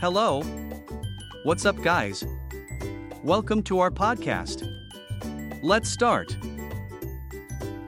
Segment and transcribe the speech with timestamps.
[0.00, 0.40] Hello.
[1.42, 2.24] What's up, guys?
[3.22, 4.66] Welcome to our podcast.
[5.62, 6.38] Let's start.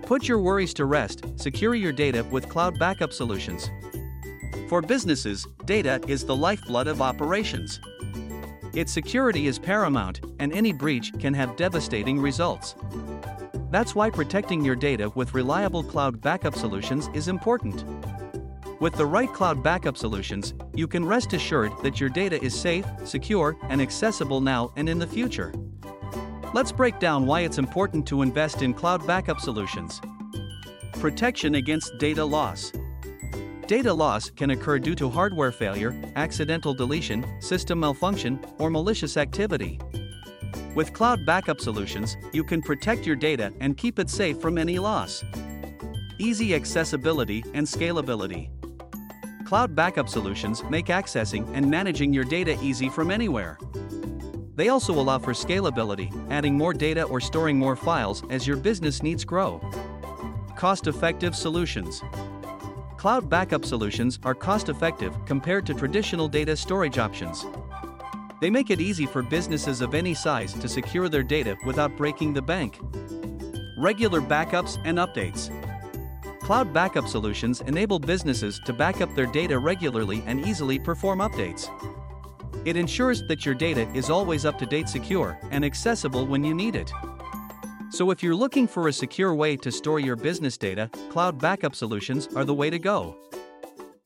[0.02, 3.70] Put your worries to rest, secure your data with cloud backup solutions.
[4.68, 7.80] For businesses, data is the lifeblood of operations.
[8.74, 12.74] Its security is paramount, and any breach can have devastating results.
[13.70, 17.86] That's why protecting your data with reliable cloud backup solutions is important.
[18.82, 22.84] With the right cloud backup solutions, you can rest assured that your data is safe,
[23.04, 25.54] secure, and accessible now and in the future.
[26.52, 30.00] Let's break down why it's important to invest in cloud backup solutions.
[30.94, 32.72] Protection against data loss.
[33.68, 39.78] Data loss can occur due to hardware failure, accidental deletion, system malfunction, or malicious activity.
[40.74, 44.80] With cloud backup solutions, you can protect your data and keep it safe from any
[44.80, 45.22] loss.
[46.18, 48.50] Easy accessibility and scalability.
[49.52, 53.58] Cloud backup solutions make accessing and managing your data easy from anywhere.
[54.56, 59.02] They also allow for scalability, adding more data or storing more files as your business
[59.02, 59.60] needs grow.
[60.56, 62.02] Cost effective solutions.
[62.96, 67.44] Cloud backup solutions are cost effective compared to traditional data storage options.
[68.40, 72.32] They make it easy for businesses of any size to secure their data without breaking
[72.32, 72.78] the bank.
[73.76, 75.50] Regular backups and updates.
[76.42, 81.68] Cloud backup solutions enable businesses to back up their data regularly and easily perform updates.
[82.64, 86.52] It ensures that your data is always up to date, secure, and accessible when you
[86.52, 86.92] need it.
[87.90, 91.76] So, if you're looking for a secure way to store your business data, cloud backup
[91.76, 93.16] solutions are the way to go.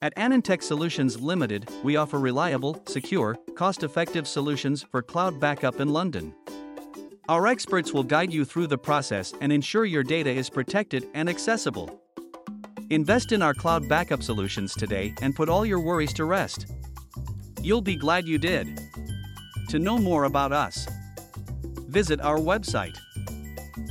[0.02, 5.88] At Anantek Solutions Limited, we offer reliable, secure, cost effective solutions for cloud backup in
[5.88, 6.34] London.
[7.30, 11.30] Our experts will guide you through the process and ensure your data is protected and
[11.30, 12.02] accessible.
[12.90, 16.66] Invest in our cloud backup solutions today and put all your worries to rest.
[17.60, 18.80] You'll be glad you did.
[19.70, 20.86] To know more about us,
[21.88, 22.96] visit our website